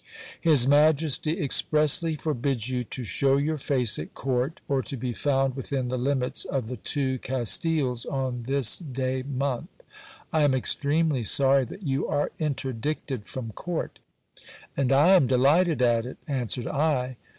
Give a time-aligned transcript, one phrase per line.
[0.41, 5.55] His majesty expressly forbids you to shew your face at court, or to be found
[5.55, 9.69] within the limits of the two Castiles on this day month.
[10.33, 13.99] I am extremely sorry that you are interdicted from court.
[14.75, 17.17] And I am delighted at it, answered I.